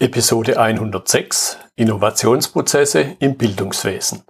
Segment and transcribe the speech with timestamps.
[0.00, 4.24] Episode 106 Innovationsprozesse im Bildungswesen.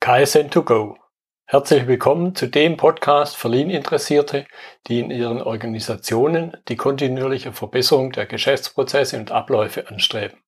[0.00, 0.96] KSN2Go.
[1.44, 4.46] Herzlich willkommen zu dem Podcast für Lean-Interessierte,
[4.86, 10.38] die in ihren Organisationen die kontinuierliche Verbesserung der Geschäftsprozesse und Abläufe anstreben,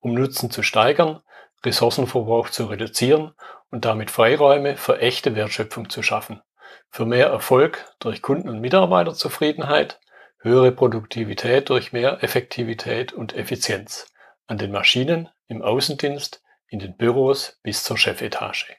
[0.00, 1.20] um Nutzen zu steigern,
[1.64, 3.34] Ressourcenverbrauch zu reduzieren
[3.70, 6.42] und damit Freiräume für echte Wertschöpfung zu schaffen,
[6.90, 10.00] für mehr Erfolg durch Kunden- und Mitarbeiterzufriedenheit,
[10.40, 14.06] höhere Produktivität durch mehr Effektivität und Effizienz
[14.46, 18.76] an den Maschinen, im Außendienst, in den Büros bis zur Chefetage.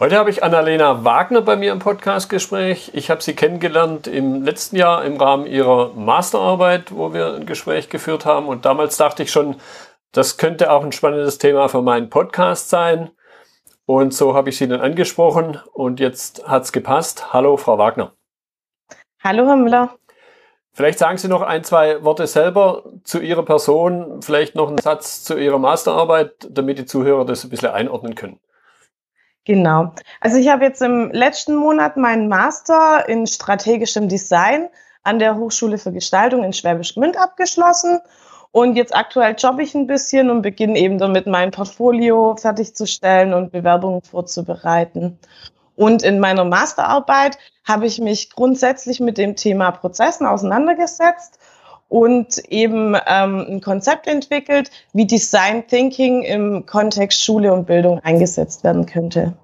[0.00, 2.90] Heute habe ich Annalena Wagner bei mir im Podcastgespräch.
[2.94, 7.88] Ich habe sie kennengelernt im letzten Jahr im Rahmen ihrer Masterarbeit, wo wir ein Gespräch
[7.90, 8.48] geführt haben.
[8.48, 9.56] Und damals dachte ich schon,
[10.10, 13.12] das könnte auch ein spannendes Thema für meinen Podcast sein.
[13.86, 17.32] Und so habe ich sie dann angesprochen und jetzt hat es gepasst.
[17.32, 18.12] Hallo, Frau Wagner.
[19.22, 19.96] Hallo, Herr Müller.
[20.74, 25.22] Vielleicht sagen Sie noch ein, zwei Worte selber zu Ihrer Person, vielleicht noch einen Satz
[25.22, 28.40] zu Ihrer Masterarbeit, damit die Zuhörer das ein bisschen einordnen können.
[29.44, 29.92] Genau.
[30.20, 34.68] Also ich habe jetzt im letzten Monat meinen Master in strategischem Design
[35.04, 38.00] an der Hochschule für Gestaltung in Schwäbisch Gmünd abgeschlossen.
[38.50, 43.52] Und jetzt aktuell jobbe ich ein bisschen und beginne eben damit, mein Portfolio fertigzustellen und
[43.52, 45.18] Bewerbungen vorzubereiten.
[45.76, 51.38] Und in meiner Masterarbeit habe ich mich grundsätzlich mit dem Thema Prozessen auseinandergesetzt
[51.88, 58.64] und eben ähm, ein Konzept entwickelt, wie Design Thinking im Kontext Schule und Bildung eingesetzt
[58.64, 59.34] werden könnte.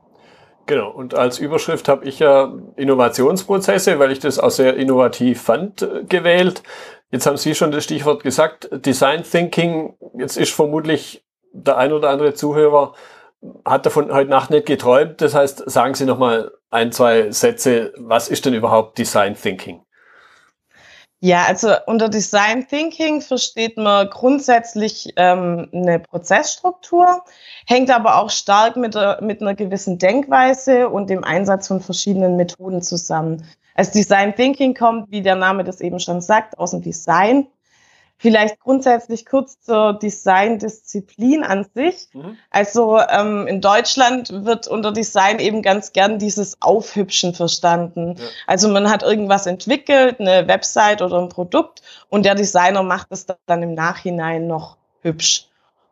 [0.67, 5.83] Genau, und als Überschrift habe ich ja Innovationsprozesse, weil ich das auch sehr innovativ fand,
[5.83, 6.63] äh, gewählt.
[7.11, 9.95] Jetzt haben Sie schon das Stichwort gesagt, Design Thinking.
[10.17, 12.95] Jetzt ist vermutlich der ein oder andere Zuhörer
[13.65, 15.21] hat davon heute Nacht nicht geträumt.
[15.21, 17.93] Das heißt, sagen Sie noch mal ein, zwei Sätze.
[17.97, 19.83] Was ist denn überhaupt Design Thinking?
[21.23, 27.23] Ja, also unter Design Thinking versteht man grundsätzlich ähm, eine Prozessstruktur,
[27.67, 32.81] hängt aber auch stark mit, mit einer gewissen Denkweise und dem Einsatz von verschiedenen Methoden
[32.81, 33.45] zusammen.
[33.75, 37.47] Als Design Thinking kommt, wie der Name das eben schon sagt, aus dem Design
[38.23, 42.09] Vielleicht grundsätzlich kurz zur Design-Disziplin an sich.
[42.13, 42.37] Mhm.
[42.51, 48.17] Also ähm, in Deutschland wird unter Design eben ganz gern dieses Aufhübschen verstanden.
[48.19, 48.25] Ja.
[48.47, 53.25] Also man hat irgendwas entwickelt, eine Website oder ein Produkt und der Designer macht es
[53.47, 55.47] dann im Nachhinein noch hübsch.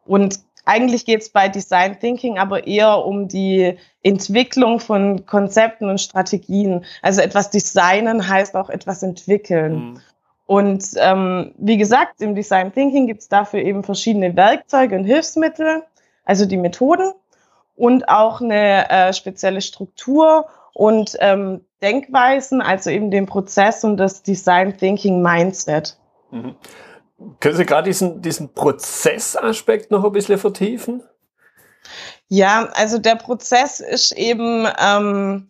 [0.04, 5.98] Und eigentlich geht es bei Design Thinking aber eher um die Entwicklung von Konzepten und
[5.98, 6.84] Strategien.
[7.00, 9.72] Also etwas designen heißt auch etwas entwickeln.
[9.72, 10.00] Mhm.
[10.48, 15.82] Und ähm, wie gesagt, im Design Thinking gibt es dafür eben verschiedene Werkzeuge und Hilfsmittel,
[16.24, 17.12] also die Methoden
[17.76, 24.22] und auch eine äh, spezielle Struktur und ähm, Denkweisen, also eben den Prozess und das
[24.22, 25.98] Design Thinking Mindset.
[26.30, 26.54] Mhm.
[27.40, 31.02] Können Sie gerade diesen, diesen Prozessaspekt noch ein bisschen vertiefen?
[32.28, 35.46] Ja, also der Prozess ist eben ähm,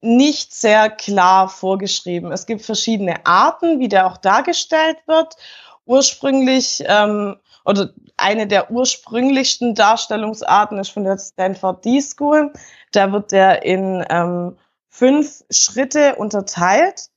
[0.00, 2.32] nicht sehr klar vorgeschrieben.
[2.32, 5.36] Es gibt verschiedene Arten, wie der auch dargestellt wird.
[5.84, 12.52] Ursprünglich ähm, oder eine der ursprünglichsten Darstellungsarten ist von der Stanford D-School.
[12.92, 14.56] Da wird der in ähm,
[14.88, 17.08] fünf Schritte unterteilt.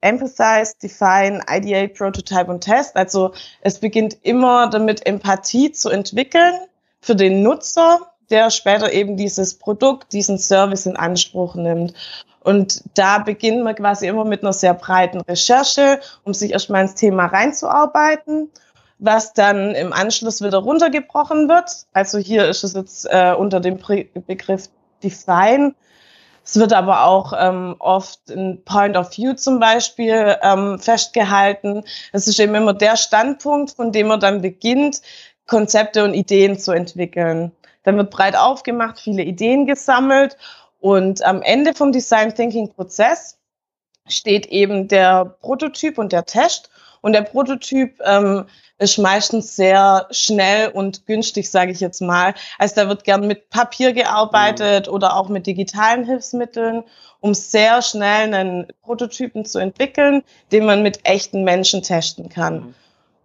[0.00, 2.96] Empathize, Define, Ideate, Prototype und Test.
[2.96, 6.54] Also es beginnt immer damit, Empathie zu entwickeln
[7.00, 11.94] für den Nutzer, der später eben dieses Produkt, diesen Service in Anspruch nimmt.
[12.40, 16.94] Und da beginnt man quasi immer mit einer sehr breiten Recherche, um sich erstmal ins
[16.94, 18.50] Thema reinzuarbeiten,
[18.98, 21.70] was dann im Anschluss wieder runtergebrochen wird.
[21.92, 23.78] Also hier ist es jetzt äh, unter dem
[24.26, 24.68] Begriff
[25.02, 25.74] Define.
[26.44, 31.84] Es wird aber auch ähm, oft ein Point of View zum Beispiel ähm, festgehalten.
[32.12, 35.02] Es ist eben immer der Standpunkt, von dem man dann beginnt,
[35.46, 37.52] Konzepte und Ideen zu entwickeln.
[37.88, 40.36] Dann wird breit aufgemacht, viele Ideen gesammelt
[40.78, 43.38] und am Ende vom Design Thinking Prozess
[44.06, 46.68] steht eben der Prototyp und der Test.
[47.00, 48.44] Und der Prototyp ähm,
[48.76, 52.34] ist meistens sehr schnell und günstig, sage ich jetzt mal.
[52.58, 54.92] Also da wird gern mit Papier gearbeitet mhm.
[54.92, 56.84] oder auch mit digitalen Hilfsmitteln,
[57.20, 62.54] um sehr schnell einen Prototypen zu entwickeln, den man mit echten Menschen testen kann.
[62.54, 62.74] Mhm.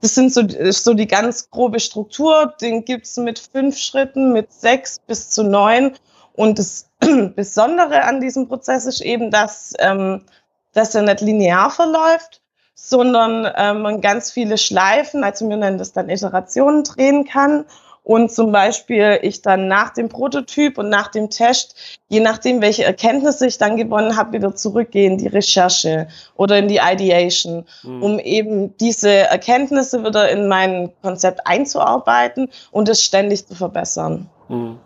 [0.04, 0.42] Das sind so,
[0.72, 2.54] so die ganz grobe Struktur.
[2.60, 5.94] Den gibt's mit fünf Schritten, mit sechs bis zu neun.
[6.34, 6.90] Und das
[7.38, 10.26] Besondere an diesem Prozess ist eben, dass, ähm,
[10.74, 12.42] dass er nicht linear verläuft,
[12.76, 17.64] sondern äh, man ganz viele Schleifen, also wir nennen das dann Iterationen, drehen kann
[18.04, 21.76] und zum Beispiel ich dann nach dem Prototyp und nach dem Test,
[22.10, 26.68] je nachdem, welche Erkenntnisse ich dann gewonnen habe, wieder zurückgehe in die Recherche oder in
[26.68, 28.04] die Ideation, mhm.
[28.04, 34.30] um eben diese Erkenntnisse wieder in mein Konzept einzuarbeiten und es ständig zu verbessern.
[34.50, 34.78] Mhm.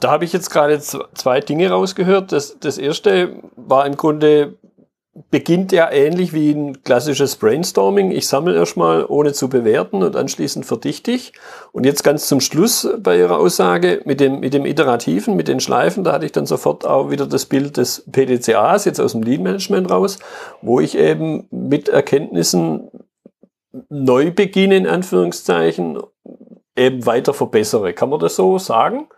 [0.00, 2.32] Da habe ich jetzt gerade zwei Dinge rausgehört.
[2.32, 4.58] Das, das erste war im Grunde
[5.30, 8.12] beginnt ja ähnlich wie ein klassisches Brainstorming.
[8.12, 11.34] Ich sammle erstmal ohne zu bewerten und anschließend verdichte ich.
[11.72, 15.60] Und jetzt ganz zum Schluss bei Ihrer Aussage mit dem, mit dem Iterativen, mit den
[15.60, 19.22] Schleifen, da hatte ich dann sofort auch wieder das Bild des PDCAs, jetzt aus dem
[19.22, 20.18] Lean Management raus,
[20.62, 22.90] wo ich eben mit Erkenntnissen
[23.90, 26.02] neu beginne, in Anführungszeichen,
[26.74, 27.92] eben weiter verbessere.
[27.92, 29.08] Kann man das so sagen?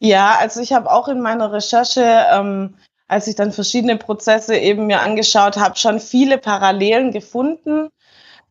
[0.00, 2.74] Ja, also ich habe auch in meiner Recherche ähm,
[3.08, 7.90] als ich dann verschiedene Prozesse eben mir angeschaut habe, schon viele Parallelen gefunden.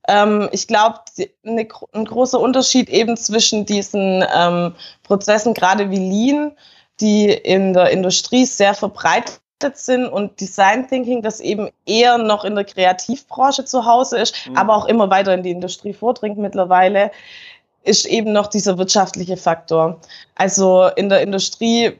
[0.07, 0.99] Ähm, ich glaube,
[1.43, 6.51] ne, ein großer Unterschied eben zwischen diesen ähm, Prozessen, gerade wie Lean,
[6.99, 9.39] die in der Industrie sehr verbreitet
[9.73, 14.57] sind und Design Thinking, das eben eher noch in der Kreativbranche zu Hause ist, mhm.
[14.57, 17.11] aber auch immer weiter in die Industrie vordringt mittlerweile,
[17.83, 19.99] ist eben noch dieser wirtschaftliche Faktor.
[20.35, 21.99] Also in der Industrie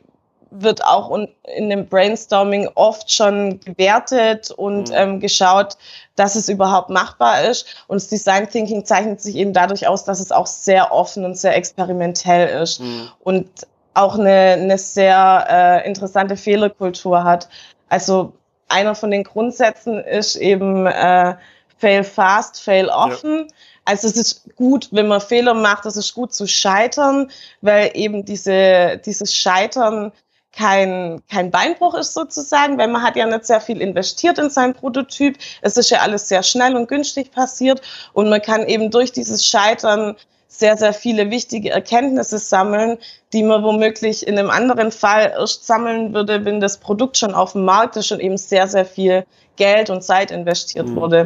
[0.56, 1.18] wird auch
[1.56, 4.96] in dem Brainstorming oft schon gewertet und mhm.
[4.96, 5.78] ähm, geschaut,
[6.16, 7.66] dass es überhaupt machbar ist.
[7.88, 11.38] Und das Design Thinking zeichnet sich eben dadurch aus, dass es auch sehr offen und
[11.38, 13.10] sehr experimentell ist mhm.
[13.24, 13.50] und
[13.96, 17.50] auch eine, eine sehr äh, interessante Fehlerkultur hat.
[17.90, 18.34] Also
[18.68, 21.36] einer von den Grundsätzen ist eben äh,
[21.78, 23.40] fail fast, fail often.
[23.40, 23.56] Ja.
[23.86, 27.30] Also es ist gut, wenn man Fehler macht, es ist gut zu scheitern,
[27.62, 30.14] weil eben diese, dieses Scheitern
[30.56, 34.74] kein, kein Beinbruch ist sozusagen, weil man hat ja nicht sehr viel investiert in sein
[34.74, 35.38] Prototyp.
[35.62, 37.82] Es ist ja alles sehr schnell und günstig passiert
[38.14, 40.16] und man kann eben durch dieses Scheitern
[40.48, 43.00] sehr, sehr viele wichtige Erkenntnisse sammeln,
[43.34, 47.54] die man womöglich in einem anderen Fall erst sammeln würde, wenn das Produkt schon auf
[47.54, 49.26] dem Markt ist und eben sehr, sehr viel
[49.56, 50.96] Geld und Zeit investiert mhm.
[50.96, 51.24] wurde.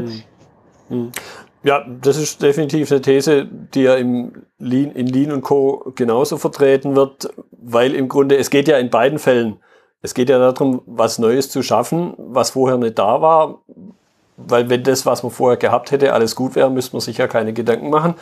[0.89, 1.12] Mhm.
[1.67, 5.91] Ja, das ist definitiv eine These, die ja im Lean, in Lean und Co.
[5.97, 9.57] genauso vertreten wird, weil im Grunde, es geht ja in beiden Fällen,
[10.01, 13.59] es geht ja darum, was Neues zu schaffen, was vorher nicht da war,
[14.37, 17.27] weil wenn das, was man vorher gehabt hätte, alles gut wäre, müsste man sich ja
[17.27, 18.13] keine Gedanken machen.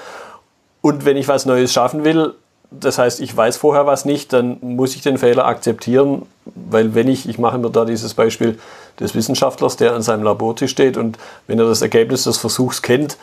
[0.82, 2.34] Und wenn ich was Neues schaffen will,
[2.80, 7.08] das heißt, ich weiß vorher was nicht, dann muss ich den Fehler akzeptieren, weil wenn
[7.08, 8.58] ich, ich mache mir da dieses Beispiel
[9.00, 11.18] des Wissenschaftlers, der an seinem Labortisch steht und
[11.48, 13.18] wenn er das Ergebnis des Versuchs kennt,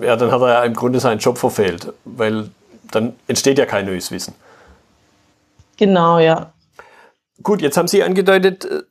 [0.00, 2.50] ja, dann hat er ja im Grunde seinen Job verfehlt, weil
[2.90, 4.34] dann entsteht ja kein neues Wissen.
[5.76, 6.52] Genau, ja.
[7.42, 8.82] Gut, jetzt haben Sie angedeutet, äh,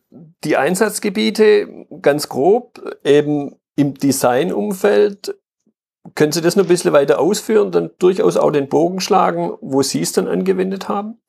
[0.43, 5.35] die Einsatzgebiete ganz grob eben im Designumfeld
[6.15, 9.81] können Sie das noch ein bisschen weiter ausführen, dann durchaus auch den Bogen schlagen, wo
[9.83, 11.19] Sie es dann angewendet haben?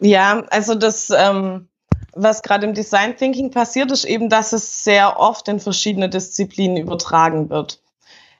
[0.00, 1.68] Ja, also das, ähm,
[2.14, 6.78] was gerade im Design Thinking passiert, ist eben, dass es sehr oft in verschiedene Disziplinen
[6.78, 7.82] übertragen wird.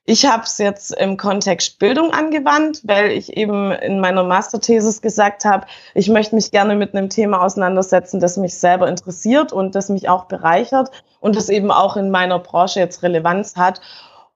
[0.06, 5.44] Ich habe es jetzt im Kontext Bildung angewandt, weil ich eben in meiner Masterthesis gesagt
[5.44, 9.90] habe, ich möchte mich gerne mit einem Thema auseinandersetzen, das mich selber interessiert und das
[9.90, 10.90] mich auch bereichert
[11.20, 13.82] und das eben auch in meiner Branche jetzt Relevanz hat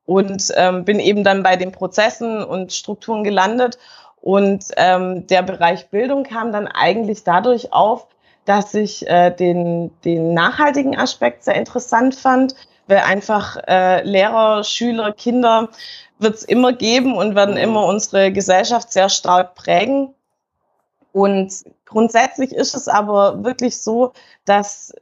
[0.06, 3.78] und ähm, bin eben dann bei den Prozessen und Strukturen gelandet.
[4.20, 8.06] Und ähm, der Bereich Bildung kam dann eigentlich dadurch auf,
[8.44, 12.54] dass ich äh, den, den nachhaltigen Aspekt sehr interessant fand,
[12.86, 15.68] weil einfach äh, Lehrer, Schüler, Kinder
[16.18, 20.14] wird es immer geben und werden immer unsere Gesellschaft sehr stark prägen.
[21.12, 21.52] Und
[21.86, 24.12] grundsätzlich ist es aber wirklich so,
[24.44, 24.94] dass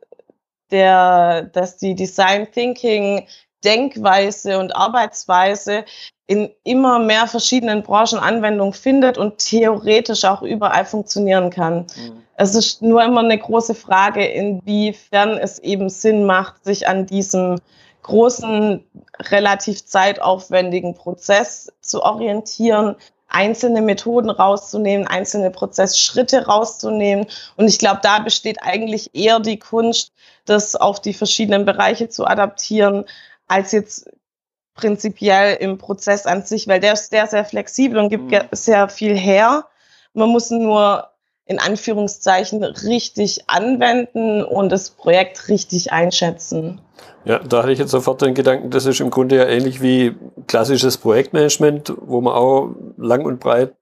[0.71, 3.27] der, dass die Design Thinking
[3.65, 5.85] Denkweise und Arbeitsweise
[6.27, 11.87] in immer mehr verschiedenen Branchen Anwendung findet und theoretisch auch überall funktionieren kann.
[11.97, 12.23] Mhm.
[12.37, 17.61] Es ist nur immer eine große Frage, inwiefern es eben Sinn macht, sich an diesem
[18.03, 18.85] großen,
[19.31, 22.97] relativ zeitaufwendigen Prozess zu orientieren,
[23.29, 27.27] einzelne Methoden rauszunehmen, einzelne Prozessschritte rauszunehmen.
[27.57, 30.13] Und ich glaube, da besteht eigentlich eher die Kunst,
[30.45, 33.05] das auf die verschiedenen Bereiche zu adaptieren,
[33.53, 34.11] als jetzt
[34.75, 38.49] prinzipiell im Prozess an sich, weil der ist sehr, sehr flexibel und gibt mhm.
[38.53, 39.67] sehr viel her.
[40.15, 41.09] Man muss nur
[41.45, 46.81] in Anführungszeichen richtig anwenden und das Projekt richtig einschätzen.
[47.25, 50.15] Ja, da hatte ich jetzt sofort den Gedanken, das ist im Grunde ja ähnlich wie
[50.47, 53.75] klassisches Projektmanagement, wo man auch lang und breit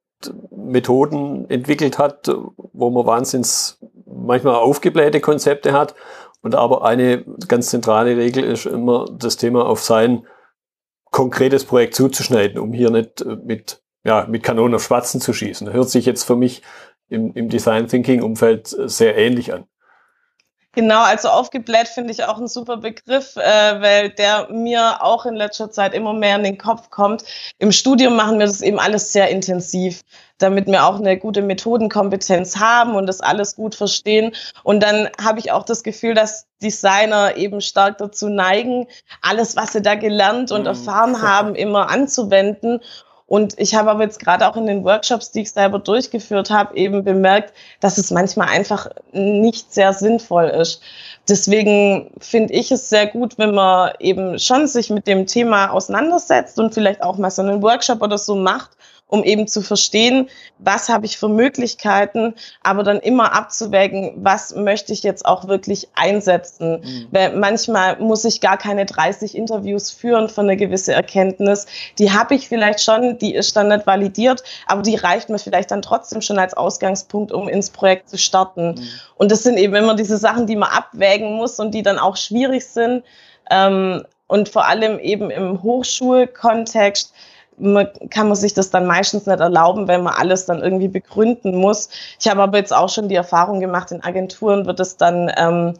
[0.51, 2.29] Methoden entwickelt hat,
[2.73, 5.95] wo man wahnsinns manchmal aufgeblähte Konzepte hat
[6.43, 10.27] und aber eine ganz zentrale Regel ist immer, das Thema auf sein
[11.11, 15.73] konkretes Projekt zuzuschneiden, um hier nicht äh, mit ja, mit Kanonen auf Spatzen zu schießen.
[15.73, 16.63] Hört sich jetzt für mich
[17.09, 19.65] im, im Design Thinking Umfeld sehr ähnlich an.
[20.73, 25.35] Genau, also aufgebläht finde ich auch ein super Begriff, äh, weil der mir auch in
[25.35, 27.25] letzter Zeit immer mehr in den Kopf kommt.
[27.59, 30.03] Im Studium machen wir das eben alles sehr intensiv,
[30.39, 34.33] damit wir auch eine gute Methodenkompetenz haben und das alles gut verstehen.
[34.63, 38.87] Und dann habe ich auch das Gefühl, dass Designer eben stark dazu neigen,
[39.23, 40.69] alles, was sie da gelernt und mhm.
[40.69, 42.81] erfahren haben, immer anzuwenden.
[43.31, 46.77] Und ich habe aber jetzt gerade auch in den Workshops, die ich selber durchgeführt habe,
[46.77, 50.83] eben bemerkt, dass es manchmal einfach nicht sehr sinnvoll ist.
[51.29, 56.59] Deswegen finde ich es sehr gut, wenn man eben schon sich mit dem Thema auseinandersetzt
[56.59, 58.71] und vielleicht auch mal so einen Workshop oder so macht
[59.11, 64.93] um eben zu verstehen, was habe ich für Möglichkeiten, aber dann immer abzuwägen, was möchte
[64.93, 66.81] ich jetzt auch wirklich einsetzen.
[66.81, 67.09] Mhm.
[67.11, 71.67] Weil manchmal muss ich gar keine 30 Interviews führen für eine gewisse Erkenntnis.
[71.99, 75.73] Die habe ich vielleicht schon, die ist dann nicht validiert, aber die reicht mir vielleicht
[75.73, 78.75] dann trotzdem schon als Ausgangspunkt, um ins Projekt zu starten.
[78.75, 78.89] Mhm.
[79.17, 82.17] Und das sind eben immer diese Sachen, die man abwägen muss und die dann auch
[82.17, 83.03] schwierig sind.
[83.51, 87.13] Ähm, und vor allem eben im Hochschulkontext
[87.61, 91.57] man, kann man sich das dann meistens nicht erlauben, wenn man alles dann irgendwie begründen
[91.57, 91.91] muss.
[92.19, 95.75] Ich habe aber jetzt auch schon die Erfahrung gemacht, in Agenturen wird es dann ähm,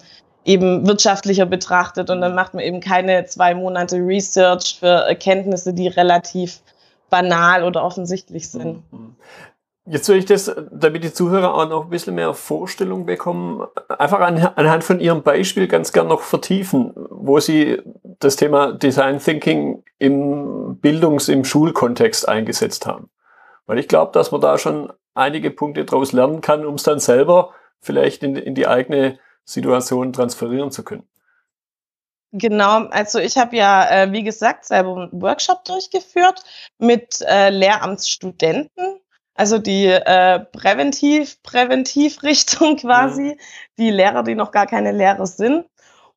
[0.45, 5.89] eben wirtschaftlicher betrachtet und dann macht man eben keine zwei Monate Research für Erkenntnisse, die
[5.89, 6.61] relativ
[7.11, 8.83] banal oder offensichtlich sind.
[9.87, 14.21] Jetzt will ich das, damit die Zuhörer auch noch ein bisschen mehr Vorstellung bekommen, einfach
[14.21, 17.81] anhand von Ihrem Beispiel ganz gern noch vertiefen, wo Sie
[18.19, 23.11] das Thema Design Thinking im Bildungs-, im Schulkontext eingesetzt haben.
[23.67, 27.01] Weil ich glaube, dass man da schon einige Punkte daraus lernen kann, um es dann
[27.01, 31.09] selber vielleicht in, in die eigene Situation transferieren zu können.
[32.33, 36.45] Genau, also ich habe ja, äh, wie gesagt, selber einen Workshop durchgeführt
[36.79, 39.01] mit äh, Lehramtsstudenten
[39.35, 43.41] also die äh, Präventiv, Präventivrichtung quasi, mhm.
[43.79, 45.67] die Lehrer, die noch gar keine Lehrer sind.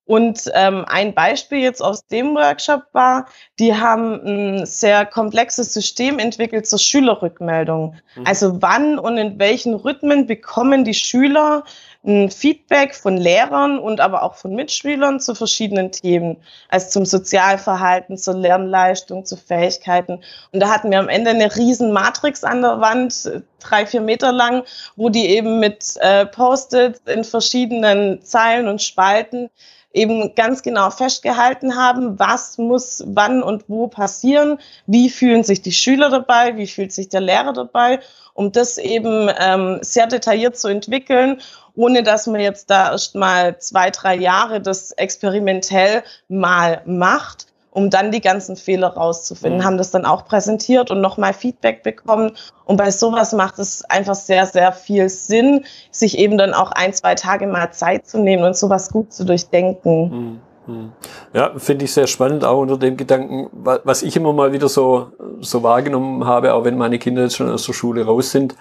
[0.06, 3.26] Und ähm, ein Beispiel jetzt aus dem Workshop war,
[3.58, 7.96] die haben ein sehr komplexes System entwickelt zur Schülerrückmeldung.
[8.16, 8.24] Mhm.
[8.26, 11.64] Also wann und in welchen Rhythmen bekommen die Schüler
[12.06, 16.38] ein Feedback von Lehrern und aber auch von Mitschülern zu verschiedenen Themen,
[16.70, 20.22] also zum Sozialverhalten, zur Lernleistung, zu Fähigkeiten.
[20.52, 24.34] Und da hatten wir am Ende eine riesen Matrix an der Wand, drei, vier Meter
[24.34, 24.64] lang,
[24.98, 29.50] wo die eben mit äh, Post-its in verschiedenen Zeilen und Spalten
[29.94, 34.58] eben ganz genau festgehalten haben, was muss wann und wo passieren,
[34.88, 38.00] wie fühlen sich die Schüler dabei, wie fühlt sich der Lehrer dabei,
[38.34, 41.40] um das eben ähm, sehr detailliert zu entwickeln
[41.76, 47.90] ohne dass man jetzt da erst mal zwei, drei Jahre das experimentell mal macht, um
[47.90, 49.64] dann die ganzen Fehler rauszufinden, mhm.
[49.66, 52.32] haben das dann auch präsentiert und nochmal Feedback bekommen.
[52.66, 56.94] Und bei sowas macht es einfach sehr, sehr viel Sinn, sich eben dann auch ein,
[56.94, 60.40] zwei Tage mal Zeit zu nehmen und sowas gut zu durchdenken.
[60.68, 60.74] Mhm.
[60.74, 60.92] mhm.
[61.34, 65.08] Ja, finde ich sehr spannend, auch unter dem Gedanken, was ich immer mal wieder so,
[65.40, 68.56] so wahrgenommen habe, auch wenn meine Kinder jetzt schon aus der Schule raus sind.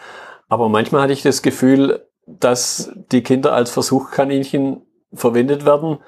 [0.49, 5.99] Aber manchmal hatte ich das Gefühl, dass die Kinder als Versuchskaninchen verwendet werden.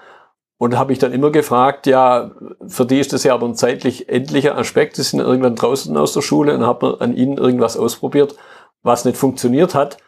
[0.64, 2.30] Und habe ich dann immer gefragt, ja,
[2.66, 4.97] für die ist das ja aber ein zeitlich endlicher Aspekt.
[4.97, 8.35] Die sind irgendwann draußen aus der Schule und hat man an ihnen irgendwas ausprobiert,
[8.83, 9.99] was nicht funktioniert hat.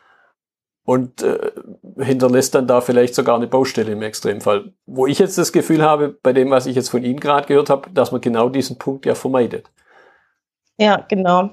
[0.82, 1.52] Und äh,
[1.98, 4.72] hinterlässt dann da vielleicht sogar eine Baustelle im Extremfall.
[4.86, 7.68] Wo ich jetzt das Gefühl habe, bei dem, was ich jetzt von Ihnen gerade gehört
[7.68, 9.70] habe, dass man genau diesen Punkt ja vermeidet.
[10.78, 11.50] Ja, genau.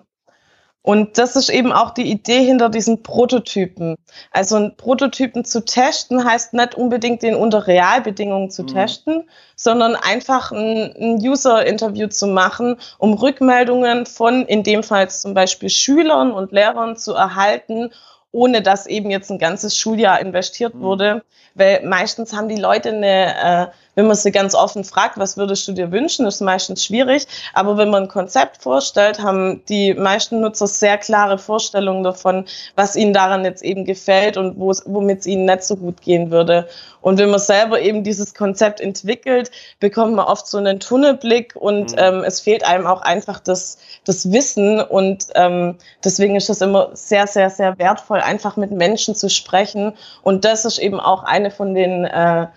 [0.83, 3.95] Und das ist eben auch die Idee hinter diesen Prototypen.
[4.31, 8.67] Also einen Prototypen zu testen heißt nicht unbedingt den unter Realbedingungen zu mhm.
[8.67, 15.33] testen, sondern einfach ein, ein User-Interview zu machen, um Rückmeldungen von in dem Fall zum
[15.33, 17.89] Beispiel Schülern und Lehrern zu erhalten
[18.33, 20.81] ohne dass eben jetzt ein ganzes Schuljahr investiert mhm.
[20.81, 21.23] wurde.
[21.55, 25.67] Weil meistens haben die Leute eine, äh, wenn man sie ganz offen fragt, was würdest
[25.67, 27.27] du dir wünschen, ist meistens schwierig.
[27.53, 32.45] Aber wenn man ein Konzept vorstellt, haben die meisten Nutzer sehr klare Vorstellungen davon,
[32.75, 36.67] was ihnen daran jetzt eben gefällt und womit es ihnen nicht so gut gehen würde.
[37.01, 41.91] Und wenn man selber eben dieses Konzept entwickelt, bekommt man oft so einen Tunnelblick und
[41.91, 41.97] mhm.
[41.97, 44.79] ähm, es fehlt einem auch einfach das, das Wissen.
[44.81, 49.93] Und ähm, deswegen ist es immer sehr, sehr, sehr wertvoll, einfach mit Menschen zu sprechen.
[50.23, 52.47] Und das ist eben auch eine von den äh,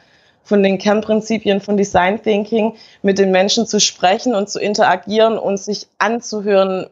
[0.47, 5.59] von den Kernprinzipien von Design Thinking, mit den Menschen zu sprechen und zu interagieren und
[5.59, 6.87] sich anzuhören,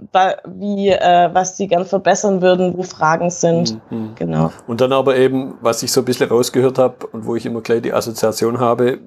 [0.44, 3.80] wie, äh, was sie gern verbessern würden, wo Fragen sind.
[3.90, 4.16] Mhm.
[4.16, 4.50] Genau.
[4.66, 7.61] Und dann aber eben, was ich so ein bisschen rausgehört habe und wo ich immer
[7.61, 8.99] gleich die Assoziation habe,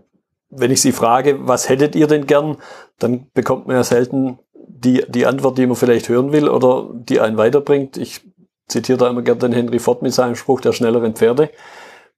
[0.50, 2.56] wenn ich Sie frage, was hättet ihr denn gern,
[3.00, 7.20] dann bekommt man ja selten die, die Antwort, die man vielleicht hören will oder die
[7.20, 7.98] einen weiterbringt.
[7.98, 8.22] Ich
[8.70, 11.50] zitiere da immer gerne den Henry Ford mit seinem Spruch der schnelleren Pferde.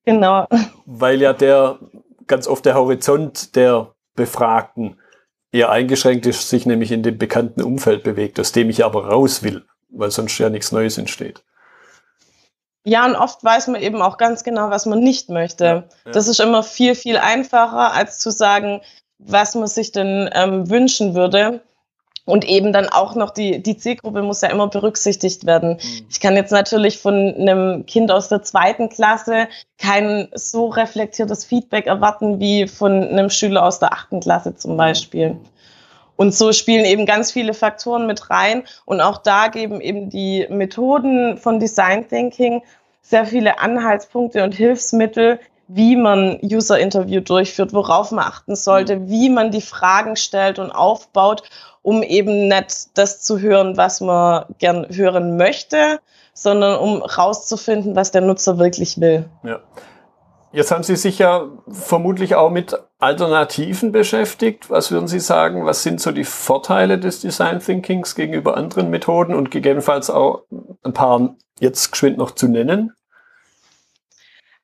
[0.05, 0.45] Genau.
[0.85, 1.79] Weil ja der
[2.29, 4.97] ganz oft der Horizont der Befragten
[5.51, 9.43] eher eingeschränkt ist, sich nämlich in dem bekannten Umfeld bewegt, aus dem ich aber raus
[9.43, 11.43] will, weil sonst ja nichts Neues entsteht.
[12.85, 15.65] Ja, und oft weiß man eben auch ganz genau, was man nicht möchte.
[15.65, 16.11] Ja, ja.
[16.11, 18.81] Das ist immer viel, viel einfacher, als zu sagen,
[19.17, 21.61] was man sich denn ähm, wünschen würde.
[22.29, 25.71] Und eben dann auch noch die, die Zielgruppe muss ja immer berücksichtigt werden.
[25.71, 26.05] Mhm.
[26.09, 31.87] Ich kann jetzt natürlich von einem Kind aus der zweiten Klasse kein so reflektiertes Feedback
[31.87, 35.37] erwarten wie von einem Schüler aus der achten Klasse zum Beispiel.
[36.15, 38.63] Und so spielen eben ganz viele Faktoren mit rein.
[38.85, 42.61] Und auch da geben eben die Methoden von Design Thinking
[43.01, 49.09] sehr viele Anhaltspunkte und Hilfsmittel, wie man User-Interview durchführt, worauf man achten sollte, mhm.
[49.09, 51.43] wie man die Fragen stellt und aufbaut,
[51.83, 55.99] um eben nicht das zu hören, was man gern hören möchte,
[56.33, 59.25] sondern um rauszufinden, was der Nutzer wirklich will.
[59.43, 59.59] Ja.
[60.51, 64.71] Jetzt haben Sie sich ja vermutlich auch mit Alternativen beschäftigt.
[64.71, 65.65] Was würden Sie sagen?
[65.65, 70.45] Was sind so die Vorteile des Design Thinkings gegenüber anderen Methoden und gegebenenfalls auch
[70.81, 72.93] ein paar jetzt geschwind noch zu nennen?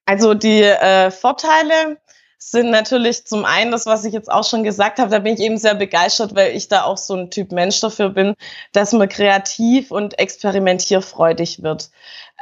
[0.06, 1.98] Also die äh, Vorteile
[2.38, 5.40] sind natürlich zum einen das, was ich jetzt auch schon gesagt habe, da bin ich
[5.40, 8.36] eben sehr begeistert, weil ich da auch so ein Typ Mensch dafür bin,
[8.72, 11.90] dass man kreativ und experimentierfreudig wird.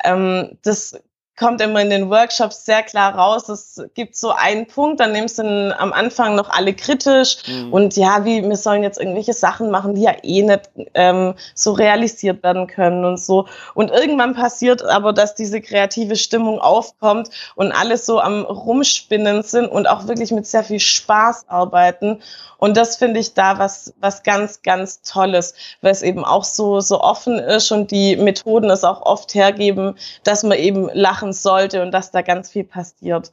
[0.04, 1.00] Ähm, das
[1.38, 3.50] kommt immer in den Workshops sehr klar raus.
[3.50, 7.74] Es gibt so einen Punkt, dann nimmst du am Anfang noch alle kritisch mhm.
[7.74, 11.74] und ja, wie wir sollen jetzt irgendwelche Sachen machen, die ja eh nicht ähm, so
[11.74, 13.48] realisiert werden können und so.
[13.74, 19.68] Und irgendwann passiert aber, dass diese kreative Stimmung aufkommt und alles so am Rumspinnen sind
[19.68, 22.22] und auch wirklich mit sehr viel Spaß arbeiten.
[22.58, 26.80] Und das finde ich da was, was ganz, ganz Tolles, weil es eben auch so,
[26.80, 31.82] so offen ist und die Methoden es auch oft hergeben, dass man eben lachen sollte
[31.82, 33.32] und dass da ganz viel passiert.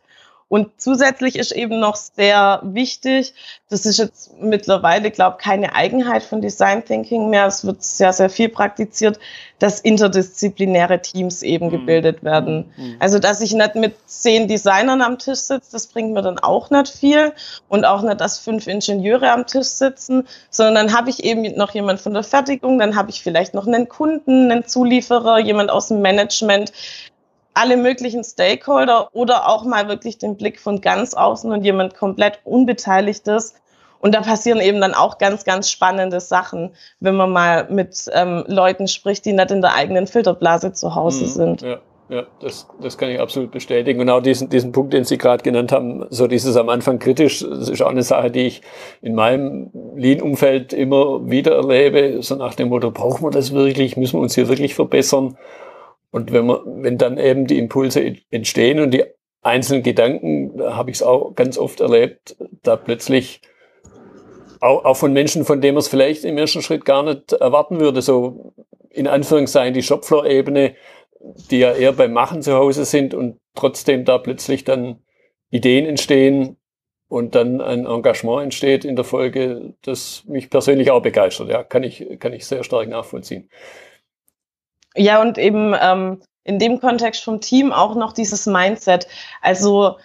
[0.51, 3.35] Und zusätzlich ist eben noch sehr wichtig,
[3.69, 8.13] das ist jetzt mittlerweile, glaube ich, keine Eigenheit von Design Thinking mehr, es wird sehr,
[8.13, 9.21] sehr viel praktiziert,
[9.61, 11.71] dass interdisziplinäre Teams eben mhm.
[11.71, 12.73] gebildet werden.
[12.77, 12.97] Mhm.
[12.99, 16.69] Also, dass ich nicht mit zehn Designern am Tisch sitze, das bringt mir dann auch
[16.71, 17.33] nicht viel
[17.69, 21.73] und auch nicht, dass fünf Ingenieure am Tisch sitzen, sondern dann habe ich eben noch
[21.75, 25.89] jemand von der Fertigung, dann habe ich vielleicht noch einen Kunden, einen Zulieferer, jemand aus
[25.89, 26.73] dem Management,
[27.61, 32.41] alle möglichen Stakeholder oder auch mal wirklich den Blick von ganz außen und jemand komplett
[32.45, 33.55] Unbeteiligtes.
[34.01, 36.71] Und da passieren eben dann auch ganz, ganz spannende Sachen,
[37.01, 41.25] wenn man mal mit ähm, Leuten spricht, die nicht in der eigenen Filterblase zu Hause
[41.25, 41.63] mhm, sind.
[41.63, 41.79] Ja.
[42.09, 44.11] Ja, das, das kann ich absolut bestätigen.
[44.11, 47.69] Auch diesen, diesen Punkt, den Sie gerade genannt haben, so dieses am Anfang kritisch, das
[47.69, 48.63] ist auch eine Sache, die ich
[49.01, 54.15] in meinem Lean-Umfeld immer wieder erlebe, so nach dem Motto, brauchen wir das wirklich, müssen
[54.15, 55.39] wir uns hier wirklich verbessern?
[56.11, 59.05] Und wenn man, wenn dann eben die Impulse entstehen und die
[59.43, 63.41] einzelnen Gedanken, da habe ich es auch ganz oft erlebt, da plötzlich
[64.61, 67.81] auch, auch von Menschen, von denen man es vielleicht im ersten Schritt gar nicht erwarten
[67.81, 68.53] würde, so
[68.91, 70.75] in Anführungszeichen die Shopfloor-Ebene,
[71.51, 75.03] die ja eher beim Machen zu Hause sind und trotzdem da plötzlich dann
[75.51, 76.57] Ideen entstehen
[77.09, 81.49] und dann ein Engagement entsteht in der Folge, das mich persönlich auch begeistert.
[81.49, 83.49] Ja, kann ich, kann ich sehr stark nachvollziehen.
[84.97, 89.07] Ja, und eben ähm, in dem Kontext vom Team auch noch dieses Mindset.
[89.41, 89.97] Also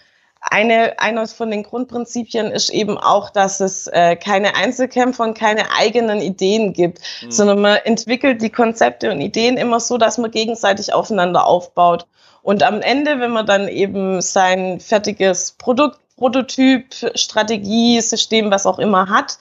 [0.52, 5.71] eine, eines von den Grundprinzipien ist eben auch, dass es äh, keine Einzelkämpfer und keine
[5.71, 7.32] eigenen Ideen gibt, mhm.
[7.32, 12.06] sondern man entwickelt die Konzepte und Ideen immer so, dass man gegenseitig aufeinander aufbaut.
[12.43, 18.80] Und am Ende, wenn man dann eben sein fertiges Produkt Prototyp, Strategie, System, was auch
[18.80, 19.38] immer hat,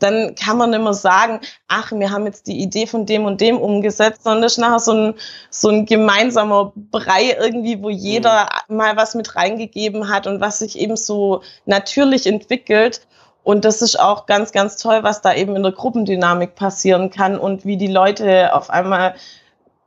[0.00, 3.58] dann kann man immer sagen, ach, wir haben jetzt die Idee von dem und dem
[3.58, 5.14] umgesetzt, sondern das ist nachher so ein,
[5.50, 8.76] so ein gemeinsamer Brei irgendwie, wo jeder mhm.
[8.76, 13.06] mal was mit reingegeben hat und was sich eben so natürlich entwickelt.
[13.44, 17.38] Und das ist auch ganz, ganz toll, was da eben in der Gruppendynamik passieren kann
[17.38, 19.14] und wie die Leute auf einmal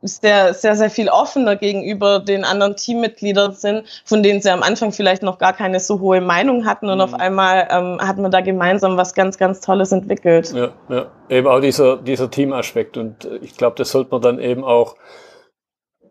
[0.02, 4.92] sehr, sehr, sehr viel offener gegenüber den anderen Teammitgliedern sind, von denen sie am Anfang
[4.92, 7.04] vielleicht noch gar keine so hohe Meinung hatten und mhm.
[7.04, 10.52] auf einmal ähm, hat man da gemeinsam was ganz, ganz Tolles entwickelt.
[10.54, 11.06] Ja, ja.
[11.28, 14.96] eben auch dieser, dieser Teamaspekt und äh, ich glaube, das sollte man dann eben auch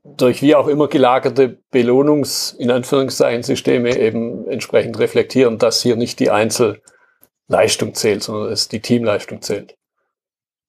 [0.04, 6.20] durch wie auch immer gelagerte Belohnungs-, in Anführungszeichen, Systeme eben entsprechend reflektieren, dass hier nicht
[6.20, 9.76] die Einzelleistung zählt, sondern dass die Teamleistung zählt.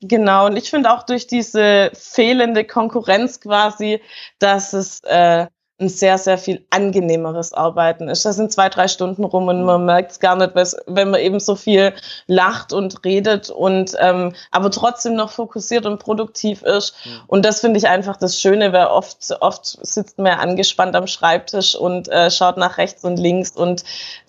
[0.02, 4.00] Genau, und ich finde auch durch diese fehlende Konkurrenz quasi,
[4.38, 5.46] dass es äh,
[5.80, 8.24] ein sehr, sehr viel angenehmeres Arbeiten ist.
[8.24, 11.40] Das sind zwei, drei Stunden rum und man merkt es gar nicht, wenn man eben
[11.40, 11.94] so viel
[12.26, 16.94] lacht und redet und ähm, aber trotzdem noch fokussiert und produktiv ist.
[17.04, 17.20] Mhm.
[17.26, 21.74] Und das finde ich einfach das Schöne, weil oft, oft sitzt man angespannt am Schreibtisch
[21.74, 23.84] und äh, schaut nach rechts und links und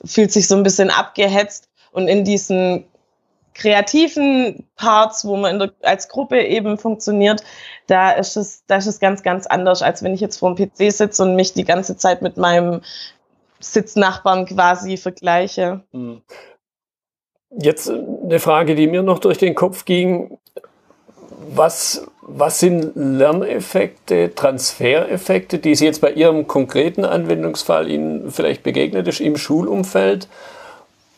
[0.05, 1.67] fühlt sich so ein bisschen abgehetzt.
[1.93, 2.86] Und in diesen
[3.54, 7.44] kreativen Parts, wo man der, als Gruppe eben funktioniert,
[7.88, 10.70] da ist es, da ist es ganz, ganz anders, als wenn ich jetzt vor dem
[10.70, 12.82] PC sitze und mich die ganze Zeit mit meinem
[13.60, 15.82] Sitznachbarn quasi vergleiche.
[15.92, 16.22] Hm.
[17.60, 20.38] Jetzt eine Frage, die mir noch durch den Kopf ging.
[21.54, 29.08] Was, was sind Lerneffekte, Transfereffekte, die Sie jetzt bei Ihrem konkreten Anwendungsfall Ihnen vielleicht begegnet
[29.08, 30.30] ist im Schulumfeld?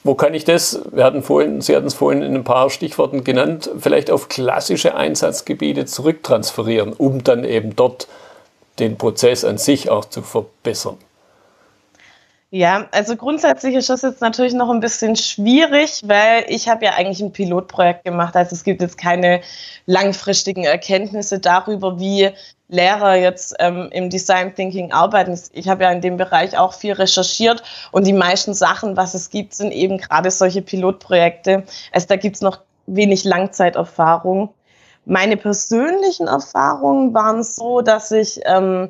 [0.04, 3.24] Wo kann ich das, wir hatten vorhin, Sie hatten es vorhin in ein paar Stichworten
[3.24, 8.08] genannt, vielleicht auf klassische Einsatzgebiete zurücktransferieren, um dann eben dort
[8.80, 10.98] den Prozess an sich auch zu verbessern?
[12.50, 16.92] Ja, also grundsätzlich ist das jetzt natürlich noch ein bisschen schwierig, weil ich habe ja
[16.92, 18.36] eigentlich ein Pilotprojekt gemacht.
[18.36, 19.42] Also es gibt jetzt keine
[19.88, 22.30] langfristigen Erkenntnisse darüber, wie
[22.74, 25.40] Lehrer jetzt ähm, im Design Thinking arbeiten.
[25.54, 29.30] Ich habe ja in dem Bereich auch viel recherchiert und die meisten Sachen, was es
[29.30, 31.64] gibt, sind eben gerade solche Pilotprojekte.
[31.92, 34.50] Also da gibt's noch wenig Langzeiterfahrung.
[35.06, 38.90] Meine persönlichen Erfahrungen waren so, dass ich ähm,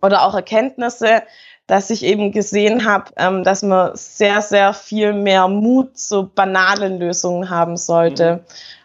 [0.00, 1.22] oder auch Erkenntnisse,
[1.66, 6.98] dass ich eben gesehen habe, ähm, dass man sehr, sehr viel mehr Mut zu banalen
[6.98, 8.36] Lösungen haben sollte.
[8.36, 8.40] Mhm.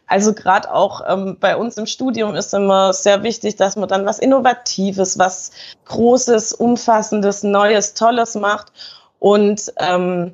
[0.08, 4.06] Also gerade auch ähm, bei uns im Studium ist immer sehr wichtig, dass man dann
[4.06, 5.52] was Innovatives, was
[5.86, 8.72] Großes, Umfassendes, Neues, Tolles macht.
[9.20, 10.34] Und ähm,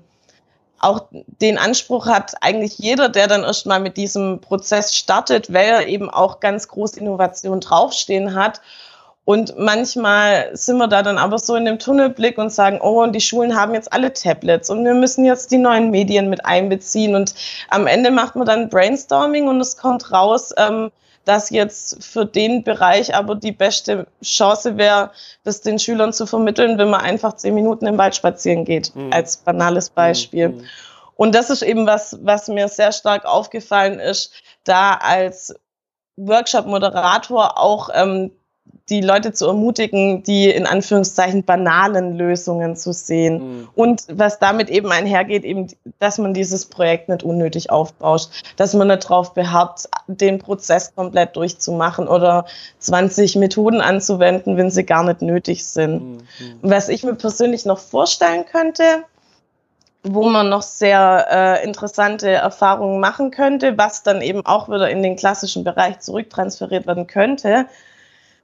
[0.80, 5.88] auch den Anspruch hat eigentlich jeder, der dann erstmal mit diesem Prozess startet, weil er
[5.88, 8.62] eben auch ganz groß Innovation draufstehen hat
[9.32, 13.14] und manchmal sind wir da dann aber so in dem Tunnelblick und sagen, oh, und
[13.14, 17.16] die Schulen haben jetzt alle Tablets und wir müssen jetzt die neuen Medien mit einbeziehen.
[17.16, 17.34] Und
[17.70, 20.92] am Ende macht man dann Brainstorming und es kommt raus, ähm,
[21.24, 25.12] dass jetzt für den Bereich aber die beste Chance wäre,
[25.46, 29.14] das den Schülern zu vermitteln, wenn man einfach zehn Minuten im Wald spazieren geht, mhm.
[29.14, 30.50] als banales Beispiel.
[30.50, 30.66] Mhm.
[31.16, 34.34] Und das ist eben was, was mir sehr stark aufgefallen ist,
[34.66, 35.56] da als
[36.18, 38.32] Workshop-Moderator auch ähm,
[38.90, 43.60] die Leute zu ermutigen, die in Anführungszeichen banalen Lösungen zu sehen.
[43.60, 43.68] Mhm.
[43.76, 45.68] Und was damit eben einhergeht, eben,
[46.00, 51.36] dass man dieses Projekt nicht unnötig aufbauscht, dass man nicht darauf beharrt, den Prozess komplett
[51.36, 52.46] durchzumachen oder
[52.80, 56.02] 20 Methoden anzuwenden, wenn sie gar nicht nötig sind.
[56.02, 56.24] Mhm.
[56.62, 58.84] Was ich mir persönlich noch vorstellen könnte,
[60.04, 65.04] wo man noch sehr äh, interessante Erfahrungen machen könnte, was dann eben auch wieder in
[65.04, 67.68] den klassischen Bereich zurücktransferiert werden könnte,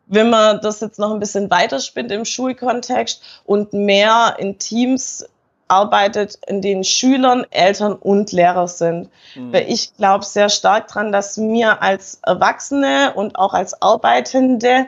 [0.08, 5.26] wenn man das jetzt noch ein bisschen weiterspinnt im Schulkontext und mehr in Teams
[5.68, 9.10] arbeitet, in denen Schülern, Eltern und Lehrer sind.
[9.36, 9.54] Mhm.
[9.54, 14.88] Weil ich glaube sehr stark dran, dass wir als Erwachsene und auch als Arbeitende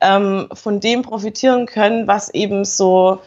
[0.00, 3.20] ähm, von dem profitieren können, was eben so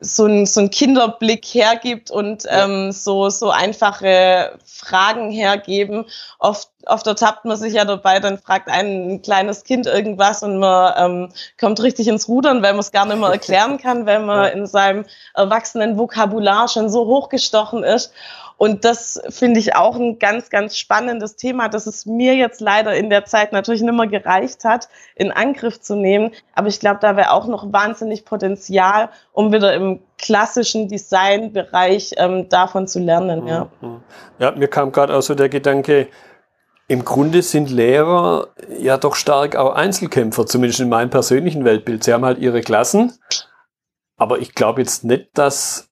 [0.00, 6.06] so ein, so ein Kinderblick hergibt und ähm, so, so einfache Fragen hergeben.
[6.38, 10.58] Oft, oft ertappt man sich ja dabei, dann fragt ein, ein kleines Kind irgendwas und
[10.58, 14.20] man ähm, kommt richtig ins Rudern, weil man es gar nicht mehr erklären kann, weil
[14.20, 14.50] man ja.
[14.50, 18.12] in seinem erwachsenen Vokabular schon so hochgestochen ist.
[18.60, 22.94] Und das finde ich auch ein ganz, ganz spannendes Thema, dass es mir jetzt leider
[22.94, 26.32] in der Zeit natürlich nicht mehr gereicht hat, in Angriff zu nehmen.
[26.54, 32.50] Aber ich glaube, da wäre auch noch wahnsinnig Potenzial, um wieder im klassischen Designbereich ähm,
[32.50, 33.46] davon zu lernen.
[33.46, 34.02] Ja, mhm.
[34.38, 36.08] ja mir kam gerade auch so der Gedanke,
[36.86, 42.04] im Grunde sind Lehrer ja doch stark auch Einzelkämpfer, zumindest in meinem persönlichen Weltbild.
[42.04, 43.14] Sie haben halt ihre Klassen,
[44.18, 45.89] aber ich glaube jetzt nicht, dass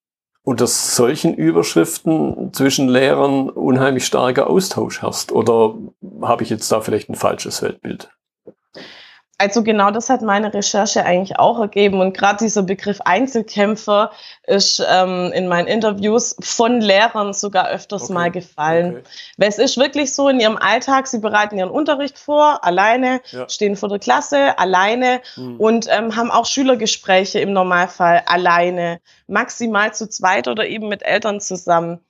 [0.48, 5.30] unter solchen Überschriften zwischen Lehrern unheimlich starker Austausch herrscht?
[5.30, 5.74] Oder
[6.22, 8.08] habe ich jetzt da vielleicht ein falsches Weltbild?
[9.40, 12.00] Also genau das hat meine Recherche eigentlich auch ergeben.
[12.00, 14.10] Und gerade dieser Begriff Einzelkämpfer
[14.44, 18.12] ist ähm, in meinen Interviews von Lehrern sogar öfters okay.
[18.12, 18.96] mal gefallen.
[18.96, 19.02] Okay.
[19.36, 23.48] Weil es ist wirklich so in ihrem Alltag, sie bereiten ihren Unterricht vor, alleine, ja.
[23.48, 25.56] stehen vor der Klasse, alleine mhm.
[25.60, 31.40] und ähm, haben auch Schülergespräche im Normalfall alleine, maximal zu zweit oder eben mit Eltern
[31.40, 32.00] zusammen.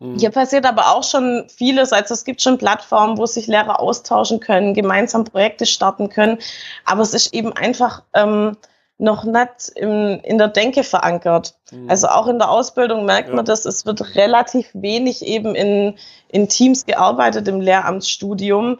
[0.00, 0.18] Mhm.
[0.18, 1.92] Hier passiert aber auch schon vieles.
[1.92, 6.38] Also es gibt schon Plattformen, wo sich Lehrer austauschen können, gemeinsam Projekte starten können.
[6.84, 8.56] Aber es ist eben einfach ähm,
[8.98, 11.54] noch nicht im, in der Denke verankert.
[11.70, 11.88] Mhm.
[11.88, 13.34] Also auch in der Ausbildung merkt ja.
[13.34, 15.94] man das, es wird relativ wenig eben in,
[16.28, 18.78] in Teams gearbeitet im Lehramtsstudium.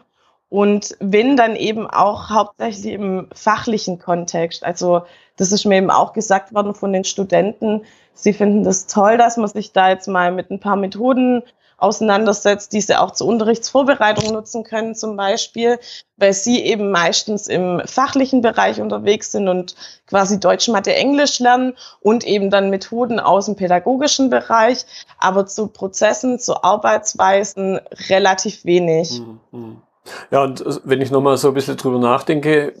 [0.49, 4.65] Und wenn dann eben auch hauptsächlich im fachlichen Kontext.
[4.65, 5.03] Also
[5.37, 7.83] das ist mir eben auch gesagt worden von den Studenten.
[8.13, 11.43] Sie finden das toll, dass man sich da jetzt mal mit ein paar Methoden
[11.81, 15.79] auseinandersetzt, die sie auch zur Unterrichtsvorbereitung nutzen können zum Beispiel,
[16.17, 21.73] weil sie eben meistens im fachlichen Bereich unterwegs sind und quasi Deutsch, Mathe, Englisch lernen
[21.99, 24.85] und eben dann Methoden aus dem pädagogischen Bereich,
[25.17, 29.19] aber zu Prozessen, zu Arbeitsweisen relativ wenig.
[29.51, 29.81] Mhm.
[30.29, 32.73] Ja, und wenn ich nochmal so ein bisschen drüber nachdenke,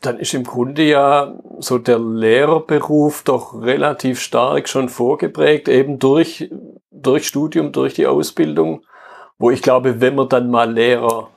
[0.00, 6.50] dann ist im Grunde ja so der Lehrerberuf doch relativ stark schon vorgeprägt, eben durch,
[6.90, 8.82] durch Studium, durch die Ausbildung,
[9.38, 11.28] wo ich glaube, wenn man dann mal Lehrer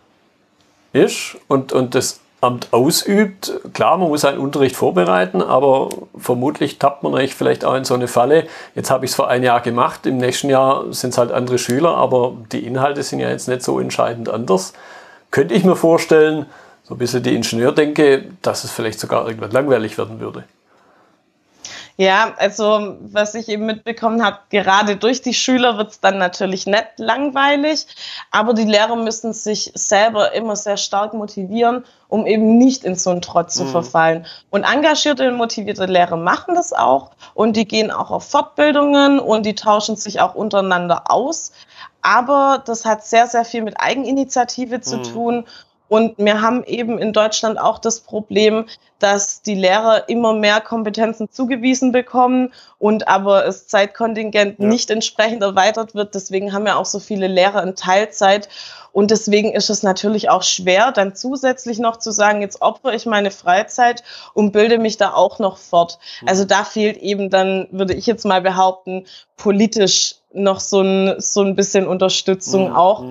[0.94, 7.04] ist und, und das Amt ausübt, klar, man muss einen Unterricht vorbereiten, aber vermutlich tappt
[7.04, 8.48] man euch vielleicht auch in so eine Falle.
[8.74, 11.60] Jetzt habe ich es vor ein Jahr gemacht, im nächsten Jahr sind es halt andere
[11.60, 14.74] Schüler, aber die Inhalte sind ja jetzt nicht so entscheidend anders.
[15.30, 16.48] Könnte ich mir vorstellen,
[16.92, 20.44] so ein bisschen die Ingenieurdenke, dass es vielleicht sogar irgendwann langweilig werden würde.
[21.96, 26.66] Ja, also was ich eben mitbekommen habe, gerade durch die Schüler wird es dann natürlich
[26.66, 27.88] nicht langweilig,
[28.32, 33.12] aber die Lehrer müssen sich selber immer sehr stark motivieren, um eben nicht in so
[33.12, 33.70] einen Trott zu mhm.
[33.70, 34.26] verfallen.
[34.50, 39.46] Und engagierte und motivierte Lehrer machen das auch und die gehen auch auf Fortbildungen und
[39.46, 41.54] die tauschen sich auch untereinander aus.
[42.02, 45.04] Aber das hat sehr, sehr viel mit Eigeninitiative zu mhm.
[45.04, 45.46] tun
[45.92, 48.66] und wir haben eben in Deutschland auch das Problem,
[49.00, 54.68] dass die Lehrer immer mehr Kompetenzen zugewiesen bekommen und aber das Zeitkontingent ja.
[54.68, 56.16] nicht entsprechend erweitert wird.
[56.16, 58.48] Deswegen haben wir auch so viele Lehrer in Teilzeit.
[58.94, 63.06] Und deswegen ist es natürlich auch schwer, dann zusätzlich noch zu sagen, jetzt opfere ich
[63.06, 64.02] meine Freizeit
[64.34, 66.00] und bilde mich da auch noch fort.
[66.22, 66.30] Mhm.
[66.30, 71.42] Also da fehlt eben dann, würde ich jetzt mal behaupten, politisch noch so ein, so
[71.42, 72.76] ein bisschen Unterstützung mhm.
[72.78, 73.04] auch.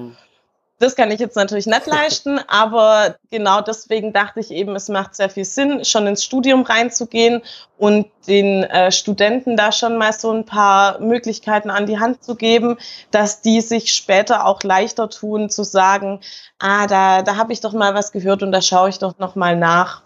[0.81, 5.15] Das kann ich jetzt natürlich nicht leisten, aber genau deswegen dachte ich eben, es macht
[5.15, 7.43] sehr viel Sinn, schon ins Studium reinzugehen
[7.77, 12.35] und den äh, Studenten da schon mal so ein paar Möglichkeiten an die Hand zu
[12.35, 12.79] geben,
[13.11, 16.21] dass die sich später auch leichter tun zu sagen,
[16.59, 19.37] ah, da, da habe ich doch mal was gehört und da schaue ich doch noch
[19.37, 20.03] mal nach.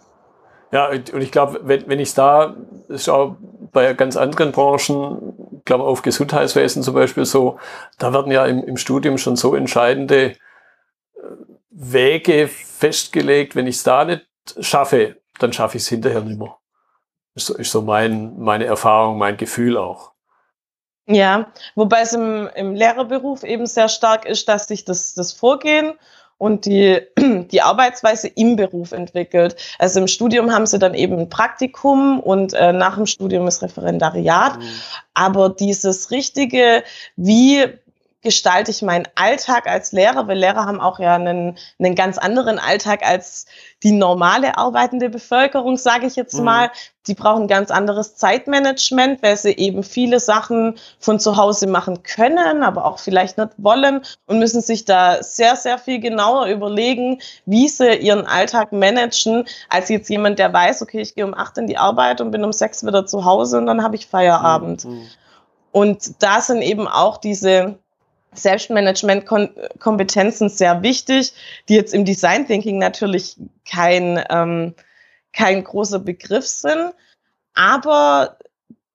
[0.72, 2.56] Ja, und ich glaube, wenn, wenn ich es da
[2.96, 3.36] schaue,
[3.72, 7.58] bei ganz anderen Branchen, ich glaube auf Gesundheitswesen zum Beispiel so,
[7.98, 10.34] da werden ja im, im Studium schon so entscheidende
[11.74, 14.26] Wege festgelegt, wenn ich es da nicht
[14.60, 16.56] schaffe, dann schaffe ich es hinterher nicht mehr.
[17.34, 20.12] Ist so, ist so mein, meine Erfahrung, mein Gefühl auch.
[21.06, 25.94] Ja, wobei es im, im Lehrerberuf eben sehr stark ist, dass sich das, das Vorgehen
[26.38, 29.56] und die, die Arbeitsweise im Beruf entwickelt.
[29.78, 33.62] Also im Studium haben sie dann eben ein Praktikum und äh, nach dem Studium ist
[33.62, 34.58] Referendariat.
[34.58, 34.64] Mhm.
[35.12, 36.84] Aber dieses richtige,
[37.16, 37.64] wie
[38.24, 42.58] gestalte ich meinen Alltag als Lehrer, weil Lehrer haben auch ja einen, einen ganz anderen
[42.58, 43.46] Alltag als
[43.84, 46.44] die normale arbeitende Bevölkerung, sage ich jetzt mhm.
[46.44, 46.70] mal.
[47.06, 52.62] Die brauchen ganz anderes Zeitmanagement, weil sie eben viele Sachen von zu Hause machen können,
[52.62, 57.68] aber auch vielleicht nicht wollen und müssen sich da sehr, sehr viel genauer überlegen, wie
[57.68, 61.66] sie ihren Alltag managen, als jetzt jemand, der weiß, okay, ich gehe um acht in
[61.66, 64.86] die Arbeit und bin um sechs wieder zu Hause und dann habe ich Feierabend.
[64.86, 65.06] Mhm.
[65.72, 67.80] Und da sind eben auch diese
[68.34, 71.32] Selbstmanagement-Kompetenzen sehr wichtig,
[71.68, 73.36] die jetzt im Design Thinking natürlich
[73.68, 74.74] kein, ähm,
[75.32, 76.94] kein großer Begriff sind.
[77.54, 78.38] Aber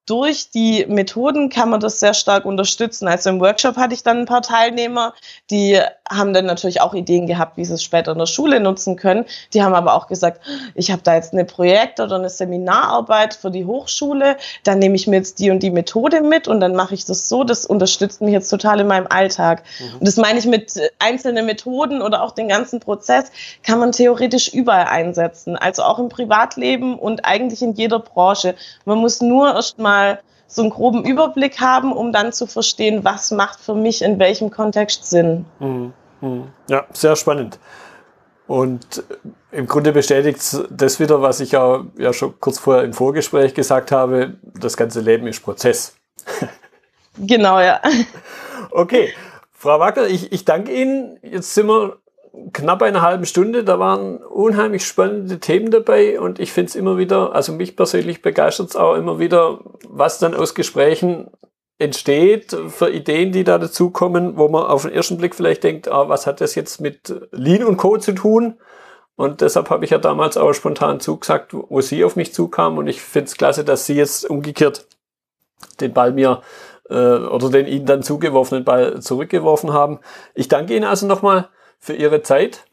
[0.10, 3.08] durch die Methoden kann man das sehr stark unterstützen.
[3.08, 5.13] Also im Workshop hatte ich dann ein paar Teilnehmer,
[5.52, 8.95] die haben dann natürlich auch Ideen gehabt, wie sie es später in der Schule nutzen
[8.95, 9.26] können.
[9.54, 10.41] Die haben aber auch gesagt,
[10.74, 15.06] ich habe da jetzt eine Projekt- oder eine Seminararbeit für die Hochschule, dann nehme ich
[15.06, 17.43] mir jetzt die und die Methode mit und dann mache ich das so.
[17.43, 19.63] Das unterstützt mich jetzt total in meinem Alltag.
[19.80, 19.98] Mhm.
[20.00, 24.48] Und das meine ich mit einzelnen Methoden oder auch den ganzen Prozess kann man theoretisch
[24.48, 25.56] überall einsetzen.
[25.56, 28.56] Also auch im Privatleben und eigentlich in jeder Branche.
[28.86, 33.31] Man muss nur erst mal so einen groben Überblick haben, um dann zu verstehen, was
[33.31, 35.45] macht für mich in welchem Kontext Sinn.
[35.59, 35.93] Mhm.
[36.21, 36.47] Mhm.
[36.67, 37.59] Ja, sehr spannend.
[38.47, 39.03] Und
[39.51, 43.91] im Grunde bestätigt das wieder, was ich ja, ja schon kurz vorher im Vorgespräch gesagt
[43.91, 45.95] habe, das ganze Leben ist Prozess.
[47.17, 47.81] Genau, ja.
[48.71, 49.13] Okay,
[49.51, 51.17] Frau Wackel, ich, ich danke Ihnen.
[51.23, 51.97] Jetzt sind wir
[52.53, 53.63] knapp eine halbe Stunde.
[53.63, 58.21] Da waren unheimlich spannende Themen dabei und ich finde es immer wieder, also mich persönlich
[58.21, 61.29] begeistert es auch immer wieder, was dann aus Gesprächen
[61.77, 66.09] entsteht für Ideen, die da dazukommen, wo man auf den ersten Blick vielleicht denkt, ah,
[66.09, 67.97] was hat das jetzt mit Lean und Co.
[67.97, 68.59] zu tun?
[69.15, 72.77] Und deshalb habe ich ja damals auch spontan zugesagt, wo sie auf mich zukam.
[72.77, 74.87] Und ich finde es klasse, dass sie jetzt umgekehrt
[75.81, 76.41] den Ball mir
[76.89, 79.99] äh, oder den ihnen dann zugeworfenen Ball zurückgeworfen haben.
[80.35, 82.65] Ich danke Ihnen also nochmal für Ihre Zeit.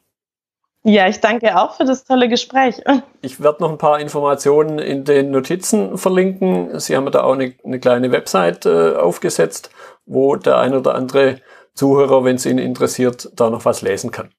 [0.83, 2.81] Ja, ich danke auch für das tolle Gespräch.
[3.21, 6.79] Ich werde noch ein paar Informationen in den Notizen verlinken.
[6.79, 9.69] Sie haben da auch eine, eine kleine Website äh, aufgesetzt,
[10.05, 11.41] wo der ein oder andere
[11.73, 14.29] Zuhörer, wenn es ihn interessiert, da noch was lesen kann.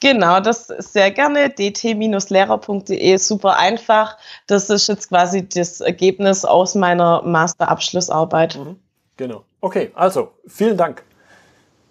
[0.00, 1.50] Genau, das sehr gerne.
[1.50, 4.16] dt-lehrer.de, super einfach.
[4.46, 8.56] Das ist jetzt quasi das Ergebnis aus meiner Masterabschlussarbeit.
[8.56, 8.76] Mhm.
[9.16, 9.44] Genau.
[9.60, 11.04] Okay, also vielen Dank.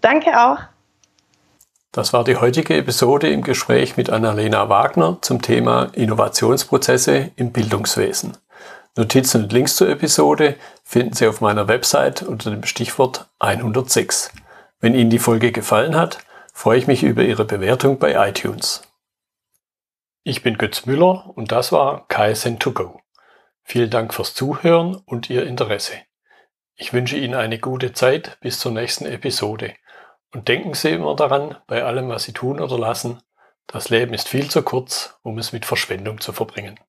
[0.02, 0.58] Danke auch.
[1.94, 8.38] Das war die heutige Episode im Gespräch mit Annalena Wagner zum Thema Innovationsprozesse im Bildungswesen.
[8.96, 14.32] Notizen und Links zur Episode finden Sie auf meiner Website unter dem Stichwort 106.
[14.80, 16.20] Wenn Ihnen die Folge gefallen hat,
[16.54, 18.84] freue ich mich über Ihre Bewertung bei iTunes.
[20.24, 23.00] Ich bin Götz Müller und das war KSN2Go.
[23.64, 25.94] Vielen Dank fürs Zuhören und Ihr Interesse.
[26.76, 29.74] Ich wünsche Ihnen eine gute Zeit bis zur nächsten Episode.
[30.34, 33.22] Und denken Sie immer daran, bei allem, was Sie tun oder lassen,
[33.68, 36.80] das Leben ist viel zu kurz, um es mit Verschwendung zu verbringen.